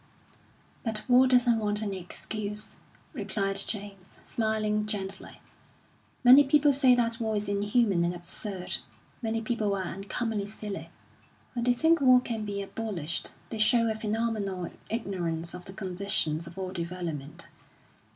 [0.83, 2.77] "But war doesn't want any excuse,"
[3.13, 5.41] replied James, smiling gently.
[6.23, 8.77] "Many people say that war is inhuman and absurd;
[9.21, 10.89] many people are uncommonly silly.
[11.53, 16.47] When they think war can be abolished, they show a phenomenal ignorance of the conditions
[16.47, 17.49] of all development.